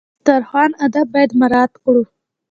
د 0.03 0.03
دسترخوان 0.25 0.71
آداب 0.85 1.07
باید 1.13 1.31
مراعات 1.39 1.71
کړو. 1.83 2.03